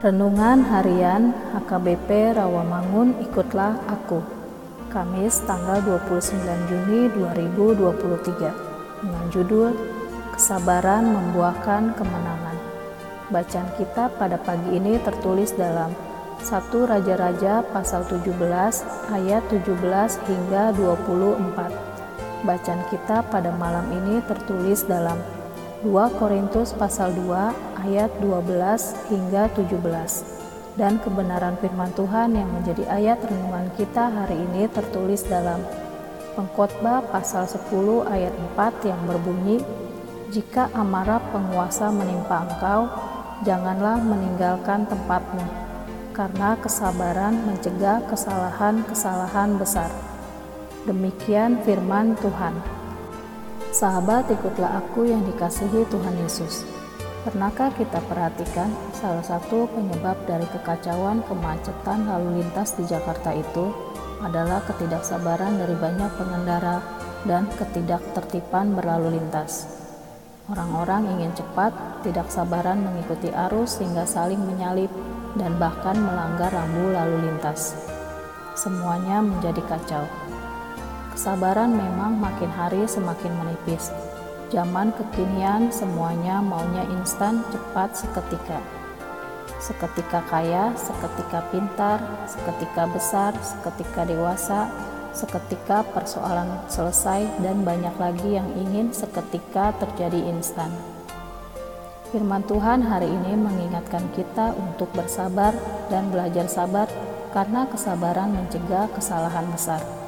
[0.00, 4.24] Renungan Harian HKBP Rawamangun Ikutlah Aku.
[4.88, 6.40] Kamis tanggal 29
[6.72, 9.76] Juni 2023 dengan judul
[10.32, 12.56] Kesabaran Membuahkan Kemenangan.
[13.28, 15.92] Bacaan kita pada pagi ini tertulis dalam
[16.48, 18.40] 1 Raja-Raja pasal 17
[19.12, 19.68] ayat 17
[20.24, 25.20] hingga 24 Bacaan kita pada malam ini tertulis dalam
[25.84, 30.40] 2 Korintus pasal 2 ayat 12 hingga 17
[30.78, 35.60] dan kebenaran firman Tuhan yang menjadi ayat renungan kita hari ini tertulis dalam
[36.38, 37.66] Pengkhotbah pasal 10
[38.06, 39.60] ayat 4 yang berbunyi
[40.30, 42.86] Jika amarah penguasa menimpa engkau
[43.42, 45.70] janganlah meninggalkan tempatmu
[46.14, 49.88] karena kesabaran mencegah kesalahan-kesalahan besar.
[50.84, 52.56] Demikian firman Tuhan.
[53.70, 56.79] Sahabat, ikutlah aku yang dikasihi Tuhan Yesus.
[57.20, 63.76] Pernahkah kita perhatikan salah satu penyebab dari kekacauan kemacetan lalu lintas di Jakarta itu
[64.24, 66.80] adalah ketidaksabaran dari banyak pengendara
[67.28, 69.68] dan ketidaktertiban berlalu lintas.
[70.48, 74.88] Orang-orang ingin cepat, tidak sabaran mengikuti arus sehingga saling menyalip
[75.36, 77.76] dan bahkan melanggar rambu lalu lintas.
[78.56, 80.08] Semuanya menjadi kacau.
[81.12, 83.92] Kesabaran memang makin hari semakin menipis.
[84.50, 88.58] Zaman kekinian semuanya maunya instan, cepat, seketika.
[89.62, 94.66] Seketika kaya, seketika pintar, seketika besar, seketika dewasa,
[95.14, 100.74] seketika persoalan selesai dan banyak lagi yang ingin seketika terjadi instan.
[102.10, 105.54] Firman Tuhan hari ini mengingatkan kita untuk bersabar
[105.94, 106.90] dan belajar sabar
[107.30, 109.99] karena kesabaran mencegah kesalahan besar.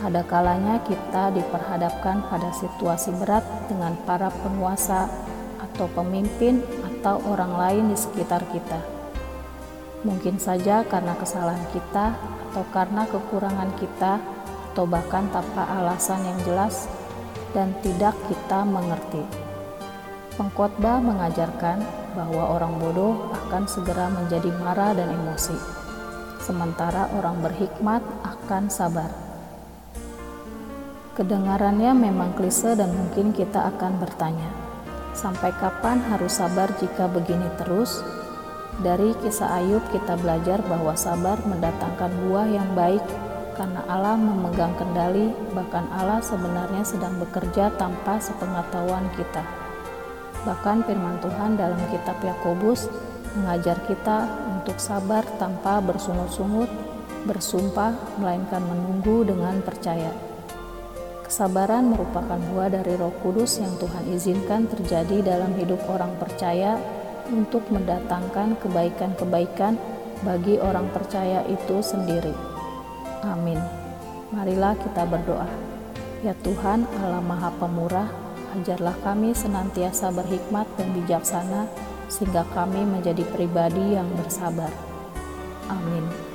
[0.00, 5.12] Ada kalanya kita diperhadapkan pada situasi berat dengan para penguasa
[5.60, 8.80] atau pemimpin atau orang lain di sekitar kita.
[10.00, 12.16] Mungkin saja karena kesalahan kita
[12.48, 14.16] atau karena kekurangan kita
[14.72, 16.88] atau bahkan tanpa alasan yang jelas
[17.52, 19.20] dan tidak kita mengerti.
[20.40, 21.84] Pengkhotbah mengajarkan
[22.16, 25.52] bahwa orang bodoh akan segera menjadi marah dan emosi,
[26.40, 29.29] sementara orang berhikmat akan sabar.
[31.20, 34.48] Kedengarannya memang klise dan mungkin kita akan bertanya,
[35.12, 38.00] sampai kapan harus sabar jika begini terus?
[38.80, 43.04] Dari kisah Ayub kita belajar bahwa sabar mendatangkan buah yang baik
[43.52, 49.44] karena Allah memegang kendali, bahkan Allah sebenarnya sedang bekerja tanpa sepengetahuan kita.
[50.48, 52.88] Bahkan firman Tuhan dalam kitab Yakobus
[53.36, 54.24] mengajar kita
[54.56, 56.72] untuk sabar tanpa bersungut-sungut,
[57.28, 60.29] bersumpah, melainkan menunggu dengan percaya.
[61.30, 66.74] Kesabaran merupakan buah dari Roh Kudus yang Tuhan izinkan terjadi dalam hidup orang percaya
[67.30, 69.78] untuk mendatangkan kebaikan-kebaikan
[70.26, 72.34] bagi orang percaya itu sendiri.
[73.22, 73.62] Amin.
[74.34, 75.46] Marilah kita berdoa.
[76.26, 78.10] Ya Tuhan, Allah Maha Pemurah,
[78.58, 81.70] ajarlah kami senantiasa berhikmat dan bijaksana,
[82.10, 84.74] sehingga kami menjadi pribadi yang bersabar.
[85.70, 86.29] Amin.